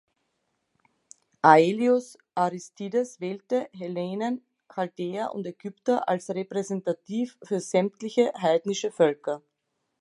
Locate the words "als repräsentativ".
6.09-7.37